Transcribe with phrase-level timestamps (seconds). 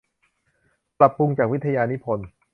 [0.99, 2.27] ปรับปรุงจากวิทยานิพนธ์